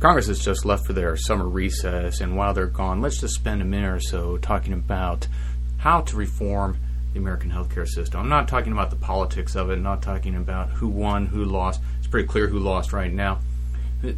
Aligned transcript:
Congress 0.00 0.28
has 0.28 0.42
just 0.42 0.64
left 0.64 0.86
for 0.86 0.94
their 0.94 1.14
summer 1.14 1.46
recess, 1.46 2.22
and 2.22 2.34
while 2.34 2.54
they're 2.54 2.66
gone, 2.66 3.02
let's 3.02 3.20
just 3.20 3.34
spend 3.34 3.60
a 3.60 3.66
minute 3.66 3.96
or 3.96 4.00
so 4.00 4.38
talking 4.38 4.72
about 4.72 5.28
how 5.76 6.00
to 6.00 6.16
reform 6.16 6.78
the 7.12 7.18
American 7.18 7.50
healthcare 7.50 7.86
system. 7.86 8.20
I'm 8.20 8.28
not 8.28 8.48
talking 8.48 8.72
about 8.72 8.90
the 8.90 8.96
politics 8.96 9.56
of 9.56 9.70
it, 9.70 9.74
I'm 9.74 9.82
not 9.82 10.02
talking 10.02 10.34
about 10.34 10.70
who 10.70 10.88
won, 10.88 11.26
who 11.26 11.44
lost. 11.44 11.80
It's 11.98 12.06
pretty 12.06 12.28
clear 12.28 12.48
who 12.48 12.58
lost 12.58 12.92
right 12.92 13.12
now. 13.12 13.40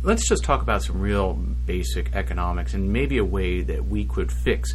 Let's 0.03 0.29
just 0.29 0.45
talk 0.45 0.63
about 0.63 0.83
some 0.83 1.01
real 1.01 1.33
basic 1.33 2.15
economics 2.15 2.75
and 2.75 2.93
maybe 2.93 3.19
a 3.19 3.25
way 3.25 3.63
that 3.63 3.87
we 3.87 4.05
could 4.05 4.31
fix 4.31 4.75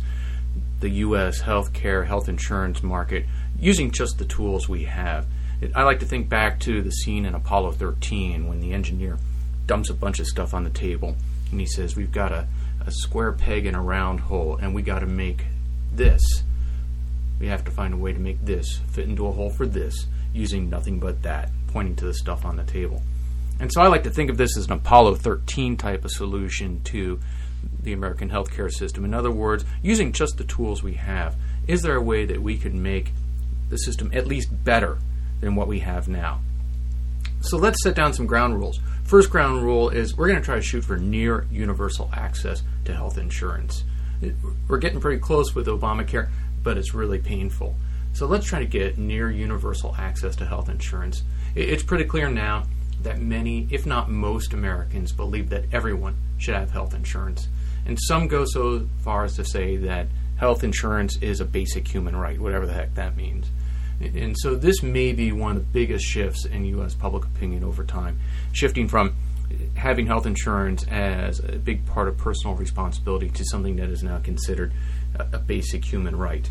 the 0.80 0.90
U.S. 0.90 1.42
healthcare, 1.42 2.06
health 2.06 2.28
insurance 2.28 2.84
market 2.84 3.26
using 3.58 3.92
just 3.92 4.18
the 4.18 4.26
tools 4.26 4.68
we 4.68 4.84
have. 4.84 5.26
I 5.74 5.84
like 5.84 6.00
to 6.00 6.06
think 6.06 6.30
back 6.30 6.60
to 6.62 6.82
the 6.82 6.92
scene 6.92 7.26
in 7.26 7.34
Apollo 7.34 7.74
13 7.74 8.48
when 8.48 8.60
the 8.60 8.74
engineer 8.74 9.18
dumps 9.66 9.90
a 9.90 9.94
bunch 9.94 10.20
of 10.20 10.28
stuff 10.28 10.54
on 10.54 10.64
the 10.64 10.70
table 10.70 11.16
and 11.52 11.60
he 11.60 11.66
says, 11.66 11.96
We've 11.96 12.12
got 12.12 12.32
a, 12.32 12.48
a 12.86 12.92
square 12.92 13.32
peg 13.32 13.66
in 13.66 13.76
a 13.76 13.82
round 13.82 14.22
hole 14.22 14.58
and 14.58 14.76
we 14.76 14.82
got 14.82 15.00
to 15.00 15.08
make 15.08 15.46
this. 15.92 16.44
We 17.40 17.48
have 17.48 17.64
to 17.66 17.72
find 17.72 17.94
a 17.94 17.98
way 17.98 18.14
to 18.14 18.20
make 18.20 18.44
this 18.44 18.80
fit 18.92 19.08
into 19.08 19.28
a 19.28 19.32
hole 19.32 19.50
for 19.50 19.66
this 19.66 20.08
using 20.34 20.70
nothing 20.70 21.00
but 21.00 21.24
that, 21.24 21.52
pointing 21.68 21.96
to 21.98 22.06
the 22.06 22.14
stuff 22.14 22.46
on 22.46 22.56
the 22.56 22.64
table. 22.64 23.02
And 23.60 23.72
so 23.72 23.82
I 23.82 23.88
like 23.88 24.04
to 24.04 24.10
think 24.10 24.30
of 24.30 24.38
this 24.38 24.58
as 24.58 24.66
an 24.66 24.74
Apollo 24.74 25.16
13 25.16 25.78
type 25.78 26.06
of 26.06 26.12
solution 26.12 26.82
to 26.86 27.20
the 27.82 27.94
American 27.94 28.30
healthcare 28.30 28.72
system. 28.72 29.04
In 29.04 29.14
other 29.14 29.32
words, 29.32 29.66
using 29.82 30.12
just 30.12 30.38
the 30.38 30.44
tools 30.44 30.84
we 30.84 30.94
have, 30.94 31.36
is 31.68 31.82
there 31.82 31.96
a 31.96 32.02
way 32.02 32.26
that 32.26 32.42
we 32.42 32.58
could 32.58 32.76
make 32.76 33.14
the 33.70 33.78
system 33.78 34.12
at 34.14 34.28
least 34.28 34.64
better 34.64 35.00
than 35.42 35.56
what 35.56 35.68
we 35.68 35.80
have 35.80 36.08
now? 36.08 36.40
So 37.42 37.58
let's 37.58 37.82
set 37.84 37.96
down 37.96 38.14
some 38.14 38.26
ground 38.26 38.56
rules. 38.56 38.80
First 39.04 39.30
ground 39.30 39.64
rule 39.64 39.90
is 39.90 40.16
we're 40.16 40.28
going 40.28 40.40
to 40.40 40.46
try 40.46 40.56
to 40.56 40.62
shoot 40.62 40.84
for 40.84 40.98
near 40.98 41.48
universal 41.52 42.10
access 42.14 42.64
to 42.86 42.94
health 42.94 43.18
insurance. 43.18 43.84
We're 44.68 44.80
getting 44.80 45.00
pretty 45.00 45.20
close 45.20 45.54
with 45.54 45.68
Obamacare, 45.68 46.30
but 46.68 46.78
it's 46.78 46.94
really 46.94 47.18
painful. 47.18 47.78
So 48.12 48.26
let's 48.26 48.46
try 48.46 48.60
to 48.60 48.66
get 48.66 48.98
near 48.98 49.32
universal 49.32 49.96
access 49.98 50.36
to 50.36 50.46
health 50.46 50.68
insurance. 50.68 51.24
It's 51.56 51.82
pretty 51.82 52.04
clear 52.04 52.30
now 52.30 52.66
that 53.04 53.22
many, 53.22 53.70
if 53.72 53.86
not 53.86 54.12
most, 54.12 54.52
Americans 54.52 55.14
believe 55.14 55.50
that 55.52 55.64
everyone 55.72 56.18
should 56.38 56.56
have 56.56 56.72
health 56.72 56.94
insurance. 56.94 57.48
And 57.86 57.98
some 57.98 58.28
go 58.28 58.44
so 58.44 58.86
far 59.02 59.24
as 59.24 59.38
to 59.38 59.46
say 59.46 59.78
that 59.78 60.08
health 60.36 60.62
insurance 60.62 61.16
is 61.22 61.40
a 61.40 61.46
basic 61.46 61.88
human 61.88 62.18
right, 62.18 62.38
whatever 62.38 62.66
the 62.66 62.74
heck 62.74 62.96
that 62.96 63.16
means. 63.16 63.50
And 64.02 64.36
so 64.38 64.54
this 64.54 64.84
may 64.84 65.14
be 65.14 65.32
one 65.32 65.56
of 65.56 65.60
the 65.60 65.72
biggest 65.72 66.04
shifts 66.04 66.44
in 66.44 66.66
U.S. 66.66 66.96
public 66.96 67.24
opinion 67.24 67.64
over 67.64 67.86
time, 67.86 68.20
shifting 68.52 68.90
from 68.90 69.16
having 69.76 70.06
health 70.06 70.26
insurance 70.26 70.86
as 70.90 71.40
a 71.40 71.54
big 71.54 71.86
part 71.86 72.10
of 72.10 72.18
personal 72.18 72.58
responsibility 72.58 73.30
to 73.30 73.46
something 73.46 73.78
that 73.78 73.90
is 73.90 74.04
now 74.04 74.18
considered 74.20 74.74
a, 75.16 75.40
basic 75.40 75.86
human 75.86 76.16
right. 76.16 76.50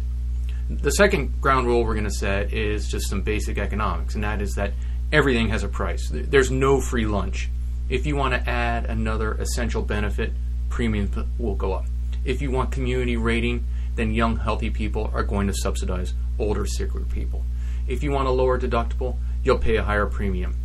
The 0.69 0.91
second 0.91 1.41
ground 1.41 1.67
rule 1.67 1.85
we're 1.85 1.95
going 1.95 2.05
to 2.05 2.11
set 2.11 2.53
is 2.53 2.89
just 2.89 3.09
some 3.09 3.23
basic 3.23 3.59
economics, 3.59 4.15
and 4.15 4.25
that 4.25 4.43
is 4.43 4.55
that 4.55 4.73
everything 5.13 5.49
has 5.51 5.63
a 5.63 5.69
price. 5.69 6.09
There's 6.11 6.51
no 6.51 6.81
free 6.81 7.07
lunch. 7.07 7.49
If 7.89 8.07
you 8.07 8.17
want 8.17 8.35
to 8.35 8.51
add 8.51 8.87
another 8.87 9.35
essential 9.35 9.83
benefit, 9.83 10.33
premiums 10.69 11.17
will 11.39 11.55
go 11.55 11.73
up. 11.73 11.87
If 12.25 12.43
you 12.43 12.51
want 12.51 12.73
community 12.73 13.17
rating, 13.17 13.65
then 13.95 14.13
young, 14.13 14.37
healthy 14.37 14.71
people 14.71 15.11
are 15.15 15.23
going 15.23 15.47
to 15.47 15.55
subsidize 15.55 16.15
older, 16.39 16.67
sicker 16.67 17.01
people. 17.01 17.45
If 17.87 18.03
you 18.03 18.11
want 18.11 18.27
a 18.27 18.33
lower 18.33 18.59
deductible, 18.59 19.17
you'll 19.45 19.59
pay 19.59 19.77
a 19.77 19.83
higher 19.83 20.07
premium. 20.07 20.57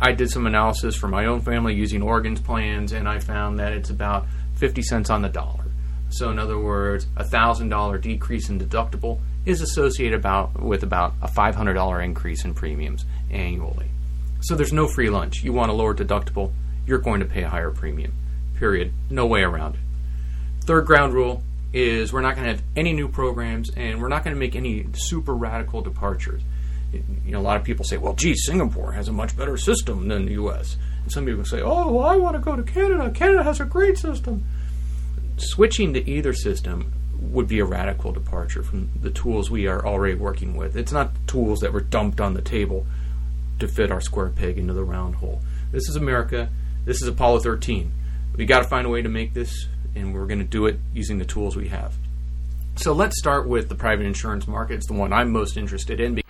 I 0.00 0.12
did 0.12 0.30
some 0.30 0.46
analysis 0.46 0.94
for 0.94 1.08
my 1.08 1.26
own 1.26 1.40
family 1.40 1.74
using 1.74 2.02
Oregon's 2.02 2.40
plans, 2.40 2.92
and 2.92 3.08
I 3.08 3.18
found 3.18 3.58
that 3.58 3.72
it's 3.72 3.90
about 3.90 4.26
50 4.56 4.82
cents 4.82 5.10
on 5.10 5.22
the 5.22 5.28
dollar. 5.28 5.61
So, 6.12 6.30
in 6.30 6.38
other 6.38 6.58
words, 6.58 7.06
a 7.16 7.24
$1,000 7.24 8.00
decrease 8.00 8.50
in 8.50 8.60
deductible 8.60 9.20
is 9.46 9.62
associated 9.62 10.18
about, 10.18 10.60
with 10.60 10.82
about 10.82 11.14
a 11.22 11.28
$500 11.28 12.04
increase 12.04 12.44
in 12.44 12.52
premiums 12.52 13.06
annually. 13.30 13.86
So, 14.40 14.54
there's 14.54 14.72
no 14.72 14.86
free 14.86 15.08
lunch. 15.08 15.42
You 15.42 15.52
want 15.52 15.70
a 15.70 15.74
lower 15.74 15.94
deductible, 15.94 16.52
you're 16.86 16.98
going 16.98 17.20
to 17.20 17.26
pay 17.26 17.42
a 17.42 17.48
higher 17.48 17.70
premium. 17.70 18.12
Period. 18.56 18.92
No 19.08 19.26
way 19.26 19.42
around 19.42 19.76
it. 19.76 19.80
Third 20.64 20.86
ground 20.86 21.14
rule 21.14 21.42
is 21.72 22.12
we're 22.12 22.20
not 22.20 22.36
going 22.36 22.46
to 22.46 22.52
have 22.52 22.62
any 22.76 22.92
new 22.92 23.08
programs 23.08 23.70
and 23.70 24.00
we're 24.00 24.08
not 24.08 24.22
going 24.22 24.36
to 24.36 24.38
make 24.38 24.54
any 24.54 24.86
super 24.92 25.34
radical 25.34 25.80
departures. 25.80 26.42
You 26.92 27.32
know, 27.32 27.40
a 27.40 27.42
lot 27.42 27.56
of 27.56 27.64
people 27.64 27.84
say, 27.86 27.96
well, 27.96 28.12
gee, 28.12 28.34
Singapore 28.36 28.92
has 28.92 29.08
a 29.08 29.12
much 29.12 29.34
better 29.36 29.56
system 29.56 30.08
than 30.08 30.26
the 30.26 30.32
U.S. 30.32 30.76
And 31.02 31.10
some 31.10 31.24
people 31.24 31.44
say, 31.44 31.62
oh, 31.62 31.90
well, 31.90 32.06
I 32.06 32.16
want 32.16 32.36
to 32.36 32.40
go 32.40 32.54
to 32.54 32.62
Canada. 32.62 33.10
Canada 33.10 33.42
has 33.42 33.60
a 33.60 33.64
great 33.64 33.96
system. 33.96 34.44
Switching 35.36 35.94
to 35.94 36.08
either 36.08 36.32
system 36.32 36.92
would 37.20 37.48
be 37.48 37.60
a 37.60 37.64
radical 37.64 38.12
departure 38.12 38.62
from 38.62 38.90
the 39.00 39.10
tools 39.10 39.50
we 39.50 39.66
are 39.66 39.84
already 39.86 40.14
working 40.14 40.56
with. 40.56 40.76
It's 40.76 40.92
not 40.92 41.12
tools 41.26 41.60
that 41.60 41.72
were 41.72 41.80
dumped 41.80 42.20
on 42.20 42.34
the 42.34 42.42
table 42.42 42.86
to 43.58 43.68
fit 43.68 43.90
our 43.90 44.00
square 44.00 44.28
peg 44.28 44.58
into 44.58 44.72
the 44.72 44.84
round 44.84 45.16
hole. 45.16 45.40
This 45.70 45.88
is 45.88 45.96
America. 45.96 46.48
This 46.84 47.00
is 47.00 47.08
Apollo 47.08 47.40
13. 47.40 47.92
We 48.36 48.44
got 48.44 48.62
to 48.62 48.68
find 48.68 48.86
a 48.86 48.90
way 48.90 49.02
to 49.02 49.08
make 49.08 49.34
this 49.34 49.68
and 49.94 50.14
we're 50.14 50.26
going 50.26 50.38
to 50.38 50.44
do 50.44 50.66
it 50.66 50.78
using 50.92 51.18
the 51.18 51.24
tools 51.24 51.56
we 51.56 51.68
have. 51.68 51.94
So 52.76 52.92
let's 52.92 53.18
start 53.18 53.46
with 53.46 53.68
the 53.68 53.74
private 53.74 54.06
insurance 54.06 54.48
market. 54.48 54.76
It's 54.76 54.86
the 54.86 54.94
one 54.94 55.12
I'm 55.12 55.30
most 55.30 55.56
interested 55.56 56.00
in. 56.00 56.21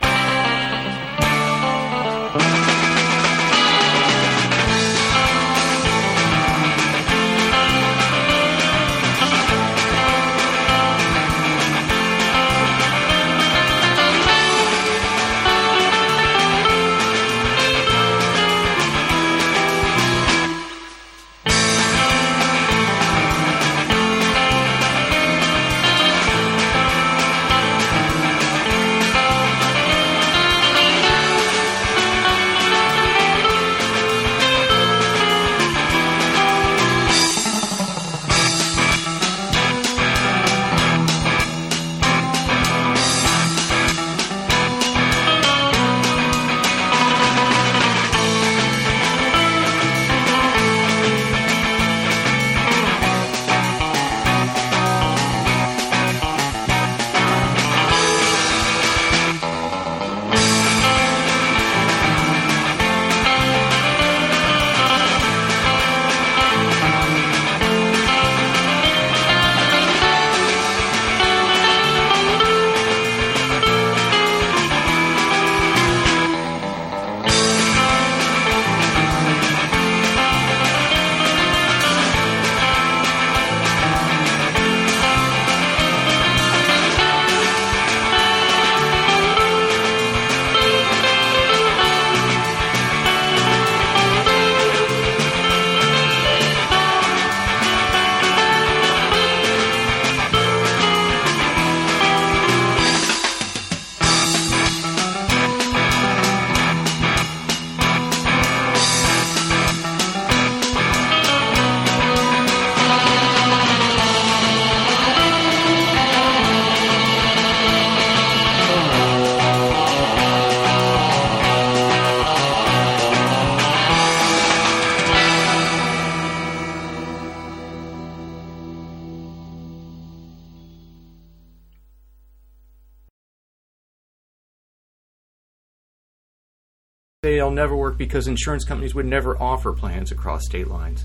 They'll 137.22 137.52
never 137.52 137.76
work 137.76 137.96
because 137.96 138.26
insurance 138.26 138.64
companies 138.64 138.96
would 138.96 139.06
never 139.06 139.40
offer 139.40 139.72
plans 139.72 140.10
across 140.10 140.44
state 140.44 140.66
lines. 140.66 141.04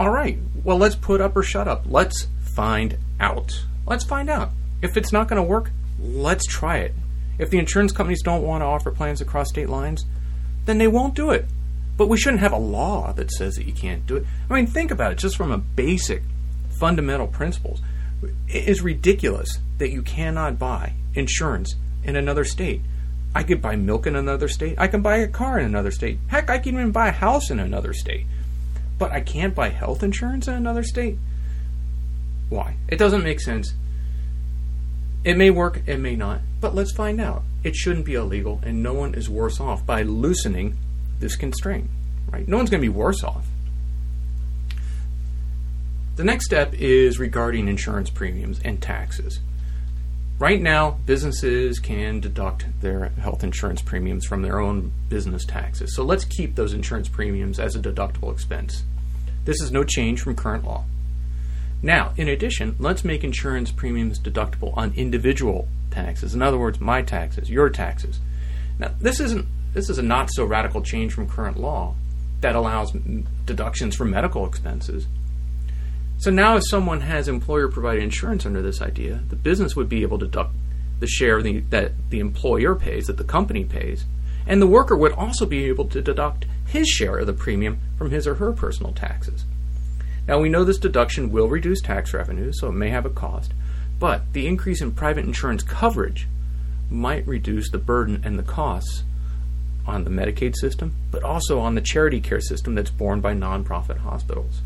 All 0.00 0.10
right, 0.10 0.40
well, 0.64 0.76
let's 0.76 0.96
put 0.96 1.20
up 1.20 1.36
or 1.36 1.44
shut 1.44 1.68
up. 1.68 1.84
Let's 1.86 2.26
find 2.56 2.98
out. 3.20 3.64
Let's 3.86 4.02
find 4.04 4.28
out. 4.28 4.50
If 4.82 4.96
it's 4.96 5.12
not 5.12 5.28
going 5.28 5.40
to 5.40 5.48
work, 5.48 5.70
let's 6.00 6.44
try 6.46 6.78
it. 6.78 6.94
If 7.38 7.48
the 7.48 7.60
insurance 7.60 7.92
companies 7.92 8.24
don't 8.24 8.42
want 8.42 8.62
to 8.62 8.66
offer 8.66 8.90
plans 8.90 9.20
across 9.20 9.50
state 9.50 9.68
lines, 9.68 10.04
then 10.64 10.78
they 10.78 10.88
won't 10.88 11.14
do 11.14 11.30
it. 11.30 11.44
But 11.96 12.08
we 12.08 12.18
shouldn't 12.18 12.42
have 12.42 12.52
a 12.52 12.58
law 12.58 13.12
that 13.12 13.30
says 13.30 13.54
that 13.54 13.66
you 13.66 13.72
can't 13.72 14.04
do 14.04 14.16
it. 14.16 14.24
I 14.50 14.54
mean, 14.54 14.66
think 14.66 14.90
about 14.90 15.12
it 15.12 15.18
just 15.18 15.36
from 15.36 15.52
a 15.52 15.58
basic, 15.58 16.24
fundamental 16.80 17.28
principles. 17.28 17.82
It 18.48 18.66
is 18.66 18.82
ridiculous 18.82 19.60
that 19.78 19.90
you 19.90 20.02
cannot 20.02 20.58
buy 20.58 20.94
insurance 21.14 21.76
in 22.02 22.16
another 22.16 22.42
state. 22.42 22.80
I 23.34 23.42
could 23.42 23.62
buy 23.62 23.76
milk 23.76 24.06
in 24.06 24.16
another 24.16 24.48
state. 24.48 24.76
I 24.78 24.88
can 24.88 25.02
buy 25.02 25.18
a 25.18 25.28
car 25.28 25.58
in 25.58 25.66
another 25.66 25.90
state. 25.90 26.18
Heck, 26.28 26.50
I 26.50 26.58
can 26.58 26.74
even 26.74 26.92
buy 26.92 27.08
a 27.08 27.12
house 27.12 27.50
in 27.50 27.58
another 27.58 27.92
state 27.92 28.26
but 28.98 29.12
I 29.12 29.20
can't 29.20 29.54
buy 29.54 29.68
health 29.68 30.02
insurance 30.02 30.48
in 30.48 30.54
another 30.54 30.82
state? 30.82 31.16
Why? 32.48 32.76
It 32.88 32.98
doesn't 32.98 33.22
make 33.22 33.40
sense. 33.40 33.74
It 35.24 35.36
may 35.36 35.50
work, 35.50 35.82
it 35.86 35.98
may 35.98 36.16
not, 36.16 36.40
but 36.60 36.74
let's 36.74 36.92
find 36.92 37.20
out. 37.20 37.42
It 37.62 37.76
shouldn't 37.76 38.06
be 38.06 38.14
illegal, 38.14 38.60
and 38.62 38.82
no 38.82 38.94
one 38.94 39.14
is 39.14 39.28
worse 39.28 39.60
off 39.60 39.84
by 39.84 40.02
loosening 40.02 40.76
this 41.20 41.36
constraint. 41.36 41.88
Right? 42.30 42.46
No 42.46 42.56
one's 42.56 42.70
going 42.70 42.80
to 42.80 42.88
be 42.88 42.94
worse 42.94 43.22
off. 43.22 43.46
The 46.16 46.24
next 46.24 46.46
step 46.46 46.74
is 46.74 47.18
regarding 47.18 47.68
insurance 47.68 48.10
premiums 48.10 48.60
and 48.64 48.82
taxes. 48.82 49.40
Right 50.38 50.62
now, 50.62 50.92
businesses 51.04 51.80
can 51.80 52.20
deduct 52.20 52.66
their 52.80 53.08
health 53.08 53.42
insurance 53.42 53.82
premiums 53.82 54.24
from 54.24 54.42
their 54.42 54.60
own 54.60 54.92
business 55.08 55.44
taxes. 55.44 55.96
So 55.96 56.04
let's 56.04 56.24
keep 56.24 56.54
those 56.54 56.72
insurance 56.72 57.08
premiums 57.08 57.58
as 57.58 57.74
a 57.74 57.80
deductible 57.80 58.32
expense. 58.32 58.84
This 59.44 59.60
is 59.60 59.72
no 59.72 59.82
change 59.82 60.20
from 60.20 60.36
current 60.36 60.64
law. 60.64 60.84
Now, 61.82 62.12
in 62.16 62.28
addition, 62.28 62.76
let's 62.78 63.04
make 63.04 63.24
insurance 63.24 63.72
premiums 63.72 64.20
deductible 64.20 64.76
on 64.76 64.92
individual 64.94 65.66
taxes. 65.90 66.34
In 66.34 66.42
other 66.42 66.58
words, 66.58 66.80
my 66.80 67.02
taxes, 67.02 67.50
your 67.50 67.68
taxes. 67.68 68.20
Now, 68.78 68.94
this 69.00 69.18
isn't 69.18 69.46
this 69.74 69.90
is 69.90 69.98
a 69.98 70.02
not 70.02 70.30
so 70.32 70.44
radical 70.44 70.82
change 70.82 71.12
from 71.12 71.28
current 71.28 71.56
law 71.56 71.94
that 72.40 72.54
allows 72.54 72.92
deductions 73.44 73.96
for 73.96 74.04
medical 74.04 74.46
expenses. 74.46 75.06
So 76.18 76.32
now, 76.32 76.56
if 76.56 76.64
someone 76.66 77.02
has 77.02 77.28
employer 77.28 77.68
provided 77.68 78.02
insurance 78.02 78.44
under 78.44 78.60
this 78.60 78.82
idea, 78.82 79.20
the 79.28 79.36
business 79.36 79.76
would 79.76 79.88
be 79.88 80.02
able 80.02 80.18
to 80.18 80.26
deduct 80.26 80.52
the 80.98 81.06
share 81.06 81.40
the, 81.40 81.60
that 81.70 81.92
the 82.10 82.18
employer 82.18 82.74
pays, 82.74 83.06
that 83.06 83.18
the 83.18 83.24
company 83.24 83.62
pays, 83.62 84.04
and 84.44 84.60
the 84.60 84.66
worker 84.66 84.96
would 84.96 85.12
also 85.12 85.46
be 85.46 85.66
able 85.66 85.84
to 85.84 86.02
deduct 86.02 86.46
his 86.66 86.88
share 86.88 87.18
of 87.18 87.28
the 87.28 87.32
premium 87.32 87.78
from 87.96 88.10
his 88.10 88.26
or 88.26 88.34
her 88.34 88.52
personal 88.52 88.92
taxes. 88.92 89.44
Now, 90.26 90.40
we 90.40 90.48
know 90.48 90.64
this 90.64 90.78
deduction 90.78 91.30
will 91.30 91.48
reduce 91.48 91.80
tax 91.80 92.12
revenue, 92.12 92.50
so 92.52 92.68
it 92.68 92.72
may 92.72 92.90
have 92.90 93.06
a 93.06 93.10
cost, 93.10 93.52
but 94.00 94.32
the 94.32 94.48
increase 94.48 94.82
in 94.82 94.92
private 94.92 95.24
insurance 95.24 95.62
coverage 95.62 96.26
might 96.90 97.26
reduce 97.28 97.70
the 97.70 97.78
burden 97.78 98.22
and 98.24 98.36
the 98.36 98.42
costs 98.42 99.04
on 99.86 100.02
the 100.02 100.10
Medicaid 100.10 100.56
system, 100.56 100.96
but 101.12 101.22
also 101.22 101.60
on 101.60 101.76
the 101.76 101.80
charity 101.80 102.20
care 102.20 102.40
system 102.40 102.74
that's 102.74 102.90
borne 102.90 103.20
by 103.20 103.34
nonprofit 103.34 103.98
hospitals. 103.98 104.62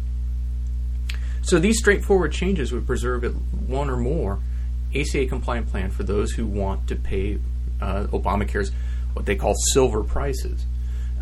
So 1.43 1.59
these 1.59 1.79
straightforward 1.79 2.33
changes 2.33 2.73
would 2.73 2.87
preserve 2.87 3.25
one 3.69 3.91
or 3.91 3.97
more 3.97 4.39
ACA 4.95 5.27
compliant 5.27 5.69
plan 5.69 5.91
for 5.91 6.03
those 6.03 6.33
who 6.33 6.47
want 6.47 6.89
to 6.89 6.97
pay 6.97 7.39
uh, 7.81 8.05
Obamacare's 8.13 8.71
what 9.13 9.27
they 9.27 9.37
call 9.37 9.55
silver 9.73 10.03
prices. 10.03 10.65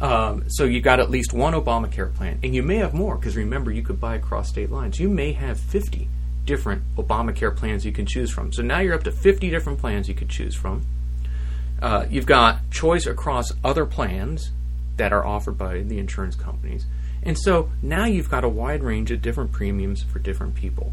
Um, 0.01 0.45
so 0.49 0.65
you 0.65 0.81
got 0.81 1.01
at 1.01 1.11
least 1.11 1.33
one 1.33 1.53
Obamacare 1.53 2.13
plan, 2.15 2.39
and 2.43 2.55
you 2.55 2.63
may 2.63 2.77
have 2.77 2.95
more 2.95 3.17
because 3.17 3.37
remember 3.37 3.71
you 3.71 3.83
could 3.83 4.01
buy 4.01 4.15
across 4.15 4.49
state 4.49 4.71
lines. 4.71 4.99
You 4.99 5.09
may 5.09 5.33
have 5.33 5.61
50 5.61 6.09
different 6.47 6.83
Obamacare 6.97 7.55
plans 7.55 7.85
you 7.85 7.93
can 7.93 8.07
choose 8.07 8.31
from. 8.31 8.53
So 8.53 8.63
now 8.63 8.81
you're 8.81 8.95
up 8.95 9.05
to 9.05 9.13
50 9.13 9.51
different 9.51 9.79
plans 9.79 10.09
you 10.09 10.15
could 10.15 10.31
choose 10.31 10.55
from. 10.55 10.87
Uh, 11.83 12.07
you've 12.09 12.27
got 12.27 12.71
choice 12.71 13.07
across 13.07 13.53
other 13.63 13.87
plans 13.87 14.51
that 14.97 15.13
are 15.13 15.25
offered 15.25 15.57
by 15.57 15.81
the 15.81 15.99
insurance 15.99 16.35
companies. 16.35 16.87
And 17.23 17.39
so 17.39 17.71
now 17.83 18.07
you've 18.07 18.31
got 18.31 18.45
a 18.45 18.49
wide 18.49 18.83
range 18.83 19.11
of 19.11 19.21
different 19.23 19.53
premiums 19.53 20.03
for 20.03 20.19
different 20.19 20.55
people. 20.55 20.93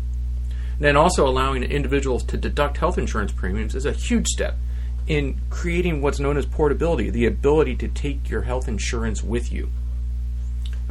then 0.80 0.96
also 0.96 1.28
allowing 1.28 1.64
individuals 1.64 2.24
to 2.24 2.38
deduct 2.38 2.78
health 2.78 3.00
insurance 3.00 3.32
premiums 3.32 3.74
is 3.74 3.88
a 3.88 3.92
huge 3.92 4.28
step 4.28 4.56
in 5.08 5.40
creating 5.50 6.02
what's 6.02 6.20
known 6.20 6.38
as 6.38 6.46
portability, 6.46 7.10
the 7.10 7.26
ability 7.26 7.76
to 7.76 7.88
take 7.88 8.30
your 8.30 8.44
health 8.44 8.68
insurance 8.68 9.24
with 9.24 9.52
you. 9.52 9.70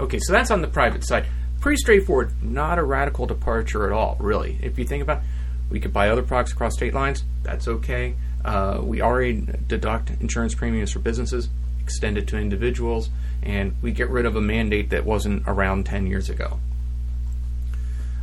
Okay, 0.00 0.18
so 0.20 0.32
that's 0.32 0.50
on 0.50 0.60
the 0.60 0.66
private 0.66 1.04
side. 1.04 1.26
Pretty 1.60 1.76
straightforward, 1.76 2.32
not 2.42 2.78
a 2.78 2.82
radical 2.82 3.26
departure 3.26 3.86
at 3.86 3.92
all, 3.92 4.16
really. 4.18 4.58
If 4.60 4.76
you 4.76 4.84
think 4.84 5.04
about 5.04 5.18
it, 5.18 5.24
we 5.70 5.78
could 5.78 5.92
buy 5.92 6.08
other 6.08 6.22
products 6.22 6.52
across 6.52 6.74
state 6.74 6.94
lines, 6.94 7.24
that's 7.42 7.68
okay. 7.68 8.16
Uh, 8.44 8.80
we 8.82 9.00
already 9.00 9.46
deduct 9.68 10.10
insurance 10.20 10.54
premiums 10.54 10.90
for 10.92 10.98
businesses, 10.98 11.48
extend 11.80 12.18
it 12.18 12.26
to 12.28 12.38
individuals 12.38 13.10
and 13.42 13.74
we 13.82 13.92
get 13.92 14.08
rid 14.08 14.26
of 14.26 14.36
a 14.36 14.40
mandate 14.40 14.90
that 14.90 15.04
wasn't 15.04 15.42
around 15.46 15.86
10 15.86 16.06
years 16.06 16.28
ago. 16.28 16.58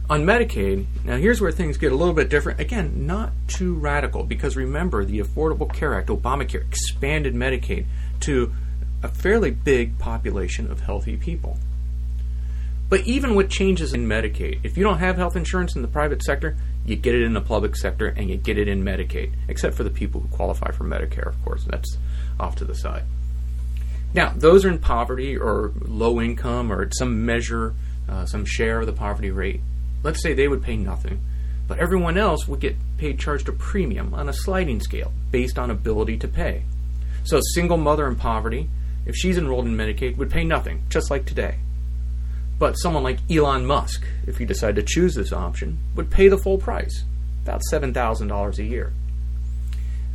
On 0.10 0.26
Medicaid, 0.26 0.86
now 1.06 1.16
here's 1.16 1.40
where 1.40 1.52
things 1.52 1.78
get 1.78 1.92
a 1.92 1.96
little 1.96 2.14
bit 2.14 2.30
different. 2.30 2.60
Again, 2.60 3.08
not 3.08 3.32
too 3.48 3.74
radical 3.76 4.24
because 4.24 4.56
remember 4.58 5.06
the 5.06 5.20
Affordable 5.20 5.72
Care 5.72 5.96
Act, 5.96 6.10
Obamacare, 6.10 6.62
expanded 6.62 7.34
Medicaid 7.34 7.86
to 8.22 8.54
a 9.02 9.08
fairly 9.08 9.52
big 9.52 9.98
population 10.00 10.70
of 10.70 10.82
healthy 10.82 11.16
people. 11.16 11.58
But 12.90 13.08
even 13.08 13.34
with 13.34 13.50
changes 13.50 13.94
in 13.94 14.08
Medicaid, 14.08 14.60
if 14.64 14.78
you 14.78 14.84
don't 14.84 15.00
have 15.00 15.16
health 15.18 15.36
insurance 15.36 15.76
in 15.76 15.82
the 15.82 15.88
private 15.88 16.22
sector, 16.22 16.58
you 16.86 16.96
get 16.96 17.16
it 17.16 17.24
in 17.24 17.34
the 17.34 17.42
public 17.42 17.76
sector 17.76 18.08
and 18.08 18.30
you 18.30 18.38
get 18.38 18.58
it 18.58 18.68
in 18.68 18.84
Medicaid, 18.84 19.34
except 19.48 19.76
for 19.76 19.84
the 19.84 19.90
people 19.90 20.22
who 20.22 20.28
qualify 20.28 20.72
for 20.72 20.84
Medicare, 20.84 21.28
of 21.28 21.44
course. 21.44 21.64
That's 21.64 21.98
off 22.40 22.56
to 22.58 22.66
the 22.66 22.76
side. 22.76 23.04
Now, 24.14 24.32
those 24.36 24.64
are 24.64 24.70
in 24.70 24.80
poverty 24.80 25.36
or 25.36 25.72
low 25.82 26.22
income 26.22 26.72
or 26.72 26.90
some 26.92 27.26
measure, 27.26 27.74
uh, 28.08 28.26
some 28.26 28.46
share 28.46 28.82
of 28.82 28.86
the 28.86 28.94
poverty 28.94 29.32
rate. 29.32 29.62
Let's 30.04 30.22
say 30.22 30.34
they 30.34 30.48
would 30.48 30.62
pay 30.62 30.78
nothing, 30.78 31.22
but 31.68 31.80
everyone 31.80 32.18
else 32.18 32.48
would 32.48 32.60
get 32.60 32.76
paid 32.98 33.20
charged 33.20 33.50
a 33.50 33.54
premium 33.54 34.14
on 34.14 34.30
a 34.30 34.34
sliding 34.34 34.80
scale 34.82 35.12
based 35.32 35.58
on 35.58 35.72
ability 35.72 36.18
to 36.18 36.28
pay. 36.28 36.64
So, 37.24 37.38
a 37.38 37.54
single 37.56 37.78
mother 37.78 38.08
in 38.08 38.16
poverty, 38.16 38.70
if 39.06 39.16
she's 39.16 39.38
enrolled 39.38 39.66
in 39.66 39.76
Medicaid, 39.76 40.18
would 40.18 40.30
pay 40.30 40.44
nothing, 40.44 40.84
just 40.90 41.10
like 41.10 41.26
today. 41.26 41.56
But 42.60 42.74
someone 42.74 43.04
like 43.04 43.20
Elon 43.32 43.66
Musk, 43.66 44.06
if 44.28 44.38
he 44.38 44.46
decided 44.46 44.76
to 44.76 44.94
choose 44.94 45.16
this 45.16 45.34
option, 45.34 45.80
would 45.96 46.12
pay 46.12 46.28
the 46.28 46.38
full 46.38 46.58
price, 46.58 47.04
about 47.44 47.62
$7,000 47.72 48.60
a 48.60 48.64
year. 48.64 48.94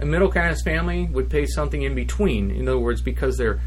A 0.01 0.07
middle 0.07 0.31
class 0.31 0.63
family 0.63 1.07
would 1.07 1.29
pay 1.29 1.45
something 1.47 1.83
in 1.83 1.95
between. 1.95 2.51
In 2.51 2.69
other 2.69 2.79
words, 2.79 3.01
because 3.01 3.37
they're 3.37 3.61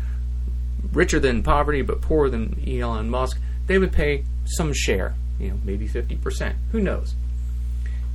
richer 0.94 1.20
than 1.20 1.44
poverty 1.44 1.82
but 1.82 2.02
poorer 2.02 2.30
than 2.30 2.62
Elon 2.68 3.10
Musk, 3.10 3.40
they 3.68 3.78
would 3.78 3.92
pay 3.92 4.26
some 4.46 4.74
share, 4.74 5.16
you 5.40 5.50
know, 5.50 5.60
maybe 5.64 5.88
50%. 5.88 6.56
Who 6.72 6.80
knows? 6.80 7.16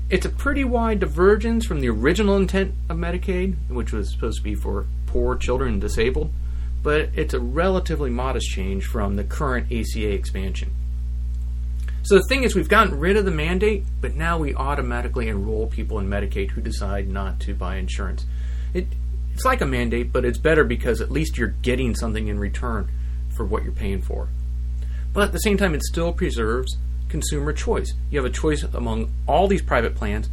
It's 0.08 0.26
a 0.26 0.30
pretty 0.30 0.64
wide 0.64 1.00
divergence 1.00 1.66
from 1.66 1.80
the 1.80 1.88
original 1.88 2.36
intent 2.36 2.74
of 2.88 2.96
Medicaid, 2.96 3.56
which 3.68 3.92
was 3.92 4.12
supposed 4.12 4.38
to 4.38 4.44
be 4.44 4.54
for 4.54 4.86
poor 5.06 5.34
children 5.34 5.74
and 5.74 5.80
disabled, 5.80 6.30
but 6.82 7.10
it's 7.14 7.34
a 7.34 7.40
relatively 7.40 8.10
modest 8.10 8.48
change 8.48 8.86
from 8.86 9.16
the 9.16 9.24
current 9.24 9.72
ACA 9.72 10.12
expansion. 10.12 10.70
So 12.04 12.14
the 12.14 12.24
thing 12.28 12.44
is, 12.44 12.54
we've 12.54 12.68
gotten 12.68 13.00
rid 13.00 13.16
of 13.16 13.24
the 13.24 13.32
mandate, 13.32 13.82
but 14.00 14.14
now 14.14 14.38
we 14.38 14.54
automatically 14.54 15.26
enroll 15.26 15.66
people 15.66 15.98
in 15.98 16.08
Medicaid 16.08 16.50
who 16.50 16.60
decide 16.60 17.08
not 17.08 17.40
to 17.40 17.54
buy 17.54 17.76
insurance. 17.76 18.26
It 18.72 18.86
it's 19.36 19.44
like 19.44 19.60
a 19.60 19.66
mandate, 19.66 20.14
but 20.14 20.24
it's 20.24 20.38
better 20.38 20.64
because 20.64 21.02
at 21.02 21.10
least 21.10 21.36
you're 21.36 21.48
getting 21.60 21.94
something 21.94 22.28
in 22.28 22.38
return 22.40 22.88
for 23.36 23.44
what 23.44 23.64
you're 23.64 23.72
paying 23.72 24.00
for. 24.00 24.30
But 25.12 25.24
at 25.24 25.32
the 25.32 25.40
same 25.40 25.58
time, 25.58 25.74
it 25.74 25.82
still 25.82 26.14
preserves 26.14 26.78
consumer 27.10 27.52
choice. 27.52 27.92
You 28.10 28.18
have 28.18 28.24
a 28.24 28.34
choice 28.34 28.62
among 28.62 29.12
all 29.28 29.46
these 29.46 29.60
private 29.60 29.94
plans, 29.94 30.30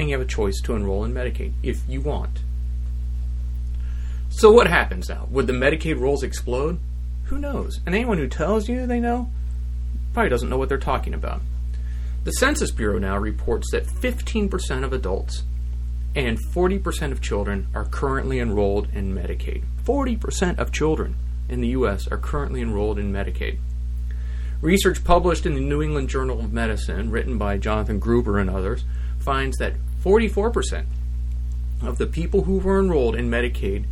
and 0.00 0.08
you 0.08 0.18
have 0.18 0.26
a 0.26 0.28
choice 0.28 0.60
to 0.62 0.74
enroll 0.74 1.04
in 1.04 1.14
Medicaid 1.14 1.52
if 1.62 1.88
you 1.88 2.00
want. 2.00 2.40
So, 4.30 4.50
what 4.50 4.66
happens 4.66 5.08
now? 5.08 5.28
Would 5.30 5.46
the 5.46 5.52
Medicaid 5.52 6.00
rolls 6.00 6.24
explode? 6.24 6.80
Who 7.26 7.38
knows? 7.38 7.78
And 7.86 7.94
anyone 7.94 8.18
who 8.18 8.26
tells 8.26 8.68
you 8.68 8.84
they 8.84 8.98
know 8.98 9.30
probably 10.12 10.28
doesn't 10.28 10.48
know 10.48 10.58
what 10.58 10.68
they're 10.68 10.76
talking 10.76 11.14
about. 11.14 11.40
The 12.24 12.32
Census 12.32 12.72
Bureau 12.72 12.98
now 12.98 13.16
reports 13.16 13.68
that 13.70 13.86
15% 13.86 14.82
of 14.82 14.92
adults 14.92 15.44
and 16.14 16.38
40% 16.38 17.12
of 17.12 17.20
children 17.20 17.68
are 17.74 17.84
currently 17.84 18.40
enrolled 18.40 18.88
in 18.92 19.14
Medicaid. 19.14 19.62
40% 19.84 20.58
of 20.58 20.72
children 20.72 21.16
in 21.48 21.60
the 21.60 21.68
U.S. 21.68 22.08
are 22.08 22.18
currently 22.18 22.60
enrolled 22.60 22.98
in 22.98 23.12
Medicaid. 23.12 23.58
Research 24.60 25.04
published 25.04 25.46
in 25.46 25.54
the 25.54 25.60
New 25.60 25.82
England 25.82 26.08
Journal 26.08 26.40
of 26.40 26.52
Medicine, 26.52 27.10
written 27.10 27.38
by 27.38 27.56
Jonathan 27.56 27.98
Gruber 27.98 28.38
and 28.38 28.50
others, 28.50 28.84
finds 29.18 29.56
that 29.58 29.74
44% 30.04 30.86
of 31.82 31.98
the 31.98 32.06
people 32.06 32.42
who 32.42 32.58
were 32.58 32.78
enrolled 32.78 33.16
in 33.16 33.30
Medicaid 33.30 33.84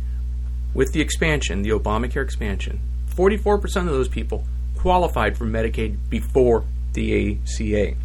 with 0.73 0.91
the 0.91 1.01
expansion, 1.01 1.63
the 1.63 1.71
Obamacare 1.71 2.23
expansion, 2.23 2.79
44% 3.09 3.63
of 3.81 3.85
those 3.87 4.07
people 4.07 4.43
qualified 4.77 5.37
for 5.37 5.45
Medicaid 5.45 5.97
before 6.09 6.65
the 6.93 7.39
ACA. 7.43 7.95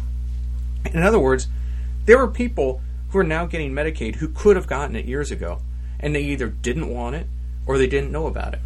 In 0.91 1.01
other 1.01 1.19
words, 1.19 1.47
there 2.05 2.17
were 2.17 2.27
people 2.27 2.81
who 3.15 3.19
are 3.21 3.23
now 3.23 3.45
getting 3.45 3.71
Medicaid 3.71 4.17
who 4.17 4.27
could 4.27 4.57
have 4.57 4.67
gotten 4.67 4.93
it 4.93 5.05
years 5.05 5.31
ago, 5.31 5.59
and 6.01 6.13
they 6.13 6.21
either 6.21 6.47
didn't 6.47 6.93
want 6.93 7.15
it 7.15 7.27
or 7.65 7.77
they 7.77 7.87
didn't 7.87 8.11
know 8.11 8.27
about 8.27 8.53
it. 8.53 8.59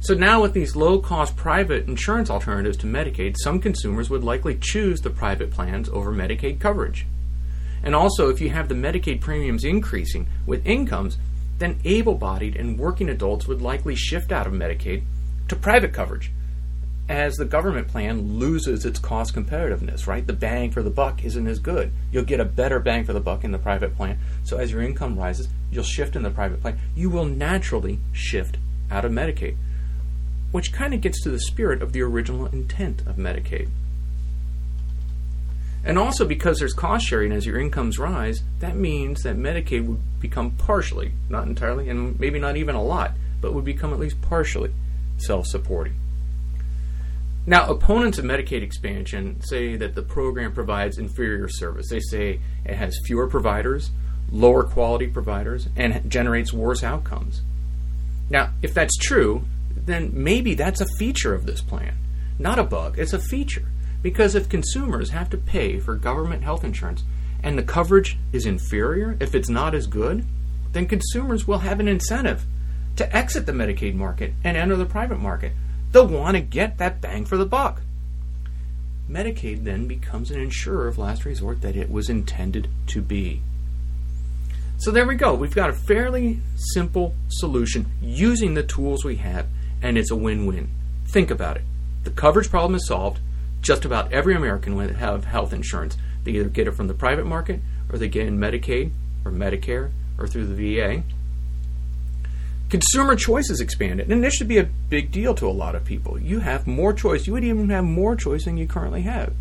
So 0.00 0.12
now, 0.12 0.42
with 0.42 0.52
these 0.52 0.76
low 0.76 0.98
cost 0.98 1.34
private 1.34 1.88
insurance 1.88 2.28
alternatives 2.28 2.76
to 2.78 2.86
Medicaid, 2.86 3.36
some 3.38 3.60
consumers 3.60 4.10
would 4.10 4.22
likely 4.22 4.58
choose 4.60 5.00
the 5.00 5.08
private 5.08 5.50
plans 5.50 5.88
over 5.88 6.12
Medicaid 6.12 6.60
coverage. 6.60 7.06
And 7.82 7.94
also, 7.94 8.28
if 8.28 8.42
you 8.42 8.50
have 8.50 8.68
the 8.68 8.74
Medicaid 8.74 9.22
premiums 9.22 9.64
increasing 9.64 10.26
with 10.44 10.66
incomes, 10.66 11.16
then 11.60 11.80
able 11.86 12.14
bodied 12.14 12.56
and 12.56 12.78
working 12.78 13.08
adults 13.08 13.48
would 13.48 13.62
likely 13.62 13.94
shift 13.94 14.32
out 14.32 14.46
of 14.46 14.52
Medicaid 14.52 15.02
to 15.48 15.56
private 15.56 15.94
coverage 15.94 16.30
as 17.08 17.36
the 17.36 17.44
government 17.44 17.88
plan 17.88 18.38
loses 18.38 18.84
its 18.84 18.98
cost 18.98 19.34
competitiveness, 19.34 20.06
right? 20.06 20.26
The 20.26 20.34
bang 20.34 20.70
for 20.70 20.82
the 20.82 20.90
buck 20.90 21.24
isn't 21.24 21.46
as 21.46 21.58
good. 21.58 21.90
You'll 22.12 22.24
get 22.24 22.40
a 22.40 22.44
better 22.44 22.78
bang 22.80 23.04
for 23.04 23.14
the 23.14 23.20
buck 23.20 23.44
in 23.44 23.52
the 23.52 23.58
private 23.58 23.96
plan. 23.96 24.18
So 24.44 24.58
as 24.58 24.72
your 24.72 24.82
income 24.82 25.18
rises, 25.18 25.48
you'll 25.70 25.84
shift 25.84 26.16
in 26.16 26.22
the 26.22 26.30
private 26.30 26.60
plan. 26.60 26.78
You 26.94 27.08
will 27.08 27.24
naturally 27.24 27.98
shift 28.12 28.58
out 28.90 29.06
of 29.06 29.12
Medicaid, 29.12 29.56
which 30.52 30.72
kind 30.72 30.92
of 30.92 31.00
gets 31.00 31.22
to 31.22 31.30
the 31.30 31.40
spirit 31.40 31.80
of 31.82 31.92
the 31.92 32.02
original 32.02 32.46
intent 32.46 33.00
of 33.06 33.16
Medicaid. 33.16 33.68
And 35.82 35.98
also 35.98 36.26
because 36.26 36.58
there's 36.58 36.74
cost 36.74 37.06
sharing 37.06 37.32
as 37.32 37.46
your 37.46 37.58
incomes 37.58 37.98
rise, 37.98 38.42
that 38.58 38.76
means 38.76 39.22
that 39.22 39.38
Medicaid 39.38 39.86
would 39.86 40.20
become 40.20 40.50
partially, 40.50 41.12
not 41.30 41.46
entirely, 41.46 41.88
and 41.88 42.18
maybe 42.20 42.38
not 42.38 42.56
even 42.56 42.74
a 42.74 42.82
lot, 42.82 43.12
but 43.40 43.54
would 43.54 43.64
become 43.64 43.94
at 43.94 43.98
least 43.98 44.20
partially 44.20 44.72
self 45.16 45.46
supporting. 45.46 45.94
Now, 47.48 47.66
opponents 47.70 48.18
of 48.18 48.26
Medicaid 48.26 48.60
expansion 48.60 49.40
say 49.40 49.74
that 49.76 49.94
the 49.94 50.02
program 50.02 50.52
provides 50.52 50.98
inferior 50.98 51.48
service. 51.48 51.88
They 51.88 51.98
say 51.98 52.40
it 52.66 52.74
has 52.74 53.00
fewer 53.06 53.26
providers, 53.26 53.90
lower 54.30 54.64
quality 54.64 55.06
providers, 55.06 55.66
and 55.74 56.10
generates 56.10 56.52
worse 56.52 56.84
outcomes. 56.84 57.40
Now, 58.28 58.50
if 58.60 58.74
that's 58.74 58.98
true, 58.98 59.44
then 59.74 60.10
maybe 60.12 60.52
that's 60.52 60.82
a 60.82 60.94
feature 60.98 61.32
of 61.32 61.46
this 61.46 61.62
plan, 61.62 61.94
not 62.38 62.58
a 62.58 62.64
bug. 62.64 62.98
It's 62.98 63.14
a 63.14 63.18
feature. 63.18 63.70
Because 64.02 64.34
if 64.34 64.50
consumers 64.50 65.08
have 65.08 65.30
to 65.30 65.38
pay 65.38 65.80
for 65.80 65.94
government 65.94 66.44
health 66.44 66.64
insurance 66.64 67.02
and 67.42 67.56
the 67.56 67.62
coverage 67.62 68.18
is 68.30 68.44
inferior, 68.44 69.16
if 69.20 69.34
it's 69.34 69.48
not 69.48 69.74
as 69.74 69.86
good, 69.86 70.26
then 70.72 70.84
consumers 70.84 71.48
will 71.48 71.60
have 71.60 71.80
an 71.80 71.88
incentive 71.88 72.44
to 72.96 73.16
exit 73.16 73.46
the 73.46 73.52
Medicaid 73.52 73.94
market 73.94 74.34
and 74.44 74.54
enter 74.54 74.76
the 74.76 74.84
private 74.84 75.18
market 75.18 75.52
They'll 75.92 76.06
want 76.06 76.36
to 76.36 76.40
get 76.40 76.78
that 76.78 77.00
bang 77.00 77.24
for 77.24 77.36
the 77.36 77.46
buck. 77.46 77.82
Medicaid 79.08 79.64
then 79.64 79.86
becomes 79.86 80.30
an 80.30 80.40
insurer 80.40 80.86
of 80.86 80.98
last 80.98 81.24
resort 81.24 81.62
that 81.62 81.76
it 81.76 81.90
was 81.90 82.10
intended 82.10 82.68
to 82.88 83.00
be. 83.00 83.40
So 84.76 84.90
there 84.90 85.06
we 85.06 85.16
go. 85.16 85.34
We've 85.34 85.54
got 85.54 85.70
a 85.70 85.74
fairly 85.74 86.40
simple 86.54 87.14
solution 87.28 87.86
using 88.02 88.54
the 88.54 88.62
tools 88.62 89.04
we 89.04 89.16
have, 89.16 89.46
and 89.82 89.96
it's 89.96 90.10
a 90.10 90.16
win 90.16 90.46
win. 90.46 90.68
Think 91.06 91.30
about 91.30 91.56
it. 91.56 91.64
The 92.04 92.10
coverage 92.10 92.50
problem 92.50 92.74
is 92.74 92.86
solved. 92.86 93.20
Just 93.60 93.84
about 93.84 94.12
every 94.12 94.36
American 94.36 94.76
will 94.76 94.92
have 94.94 95.24
health 95.24 95.52
insurance. 95.52 95.96
They 96.22 96.32
either 96.32 96.48
get 96.48 96.68
it 96.68 96.74
from 96.74 96.86
the 96.86 96.94
private 96.94 97.26
market, 97.26 97.60
or 97.90 97.98
they 97.98 98.08
get 98.08 98.26
in 98.26 98.38
Medicaid, 98.38 98.92
or 99.24 99.32
Medicare, 99.32 99.90
or 100.18 100.28
through 100.28 100.46
the 100.46 100.76
VA. 100.76 101.02
Consumer 102.68 103.16
choice 103.16 103.48
is 103.48 103.60
expanded, 103.60 104.12
and 104.12 104.22
this 104.22 104.34
should 104.34 104.48
be 104.48 104.58
a 104.58 104.68
big 104.90 105.10
deal 105.10 105.34
to 105.34 105.48
a 105.48 105.50
lot 105.50 105.74
of 105.74 105.84
people. 105.86 106.20
You 106.20 106.40
have 106.40 106.66
more 106.66 106.92
choice. 106.92 107.26
You 107.26 107.32
would 107.32 107.44
even 107.44 107.70
have 107.70 107.84
more 107.84 108.14
choice 108.14 108.44
than 108.44 108.58
you 108.58 108.66
currently 108.66 109.02
have. 109.02 109.32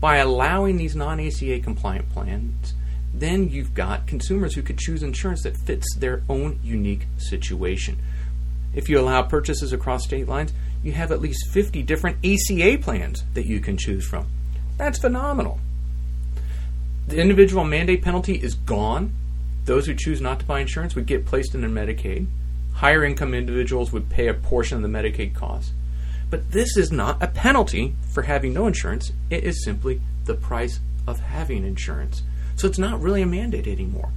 By 0.00 0.16
allowing 0.18 0.76
these 0.76 0.94
non 0.94 1.18
ACA 1.18 1.58
compliant 1.60 2.10
plans, 2.10 2.74
then 3.12 3.48
you've 3.48 3.74
got 3.74 4.06
consumers 4.06 4.54
who 4.54 4.62
could 4.62 4.78
choose 4.78 5.02
insurance 5.02 5.42
that 5.42 5.56
fits 5.56 5.96
their 5.96 6.22
own 6.28 6.60
unique 6.62 7.06
situation. 7.18 7.98
If 8.72 8.88
you 8.88 9.00
allow 9.00 9.22
purchases 9.22 9.72
across 9.72 10.04
state 10.04 10.28
lines, 10.28 10.52
you 10.82 10.92
have 10.92 11.10
at 11.10 11.20
least 11.20 11.50
50 11.50 11.82
different 11.82 12.18
ACA 12.24 12.78
plans 12.80 13.24
that 13.34 13.46
you 13.46 13.58
can 13.58 13.76
choose 13.76 14.06
from. 14.06 14.26
That's 14.78 14.98
phenomenal. 14.98 15.58
The 17.08 17.20
individual 17.20 17.64
mandate 17.64 18.02
penalty 18.02 18.36
is 18.36 18.54
gone. 18.54 19.12
Those 19.64 19.86
who 19.86 19.94
choose 19.94 20.20
not 20.20 20.38
to 20.38 20.46
buy 20.46 20.60
insurance 20.60 20.94
would 20.94 21.06
get 21.06 21.26
placed 21.26 21.54
in 21.54 21.64
a 21.64 21.68
Medicaid. 21.68 22.26
Higher 22.80 23.04
income 23.04 23.34
individuals 23.34 23.92
would 23.92 24.08
pay 24.08 24.28
a 24.28 24.32
portion 24.32 24.78
of 24.78 24.82
the 24.82 24.88
Medicaid 24.88 25.34
costs. 25.34 25.74
But 26.30 26.52
this 26.52 26.78
is 26.78 26.90
not 26.90 27.22
a 27.22 27.26
penalty 27.26 27.94
for 28.08 28.22
having 28.22 28.54
no 28.54 28.66
insurance, 28.66 29.12
it 29.28 29.44
is 29.44 29.62
simply 29.62 30.00
the 30.24 30.32
price 30.32 30.80
of 31.06 31.20
having 31.20 31.66
insurance. 31.66 32.22
So 32.56 32.66
it's 32.66 32.78
not 32.78 33.02
really 33.02 33.20
a 33.20 33.26
mandate 33.26 33.66
anymore. 33.66 34.08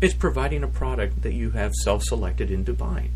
It's 0.00 0.14
providing 0.14 0.64
a 0.64 0.68
product 0.68 1.20
that 1.20 1.34
you 1.34 1.50
have 1.50 1.74
self 1.82 2.02
selected 2.02 2.50
into 2.50 2.72
buying. 2.72 3.12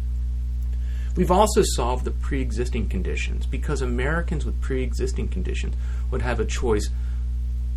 We've 1.16 1.30
also 1.30 1.62
solved 1.64 2.04
the 2.04 2.10
pre 2.10 2.42
existing 2.42 2.90
conditions 2.90 3.46
because 3.46 3.80
Americans 3.80 4.44
with 4.44 4.60
pre 4.60 4.82
existing 4.82 5.28
conditions 5.28 5.74
would 6.10 6.20
have 6.20 6.38
a 6.38 6.44
choice 6.44 6.90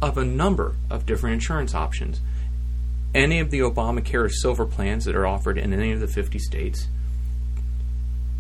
of 0.02 0.18
a 0.18 0.26
number 0.26 0.76
of 0.90 1.06
different 1.06 1.36
insurance 1.36 1.74
options 1.74 2.20
any 3.14 3.40
of 3.40 3.50
the 3.50 3.60
Obamacare 3.60 4.30
silver 4.32 4.66
plans 4.66 5.06
that 5.06 5.16
are 5.16 5.26
offered 5.26 5.58
in 5.58 5.74
any 5.74 5.92
of 5.92 6.00
the 6.00 6.08
50 6.08 6.38
states. 6.40 6.88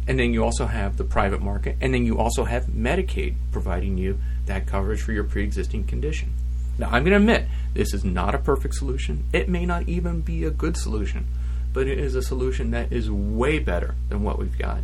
And 0.07 0.19
then 0.19 0.33
you 0.33 0.43
also 0.43 0.65
have 0.65 0.97
the 0.97 1.03
private 1.03 1.41
market. 1.41 1.77
And 1.81 1.93
then 1.93 2.05
you 2.05 2.17
also 2.17 2.43
have 2.43 2.65
Medicaid 2.65 3.35
providing 3.51 3.97
you 3.97 4.19
that 4.45 4.65
coverage 4.65 5.01
for 5.01 5.11
your 5.11 5.23
pre 5.23 5.43
existing 5.43 5.85
condition. 5.85 6.33
Now, 6.77 6.87
I'm 6.87 7.03
going 7.03 7.11
to 7.11 7.17
admit, 7.17 7.47
this 7.73 7.93
is 7.93 8.05
not 8.05 8.33
a 8.33 8.39
perfect 8.39 8.75
solution. 8.75 9.25
It 9.33 9.49
may 9.49 9.65
not 9.65 9.87
even 9.87 10.21
be 10.21 10.45
a 10.45 10.49
good 10.49 10.77
solution, 10.77 11.27
but 11.73 11.87
it 11.87 11.99
is 11.99 12.15
a 12.15 12.21
solution 12.21 12.71
that 12.71 12.91
is 12.91 13.11
way 13.11 13.59
better 13.59 13.95
than 14.07 14.23
what 14.23 14.39
we've 14.39 14.57
got. 14.57 14.79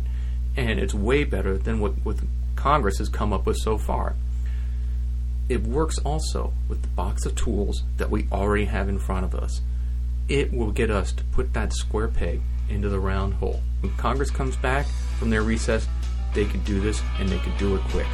And 0.56 0.78
it's 0.78 0.94
way 0.94 1.24
better 1.24 1.56
than 1.56 1.80
what, 1.80 1.92
what 2.04 2.18
Congress 2.54 2.98
has 2.98 3.08
come 3.08 3.32
up 3.32 3.46
with 3.46 3.56
so 3.56 3.78
far. 3.78 4.14
It 5.48 5.62
works 5.62 5.98
also 5.98 6.52
with 6.68 6.82
the 6.82 6.88
box 6.88 7.24
of 7.24 7.34
tools 7.34 7.82
that 7.96 8.10
we 8.10 8.26
already 8.30 8.66
have 8.66 8.88
in 8.88 8.98
front 8.98 9.24
of 9.24 9.34
us 9.34 9.60
it 10.28 10.52
will 10.52 10.72
get 10.72 10.90
us 10.90 11.12
to 11.12 11.24
put 11.24 11.52
that 11.54 11.72
square 11.72 12.08
peg 12.08 12.40
into 12.68 12.88
the 12.88 12.98
round 12.98 13.34
hole. 13.34 13.62
When 13.80 13.94
Congress 13.96 14.30
comes 14.30 14.56
back 14.56 14.86
from 15.18 15.30
their 15.30 15.42
recess, 15.42 15.86
they 16.34 16.44
could 16.44 16.64
do 16.64 16.80
this 16.80 17.00
and 17.18 17.28
they 17.28 17.38
could 17.38 17.56
do 17.58 17.76
it 17.76 17.80
quick. 17.82 18.06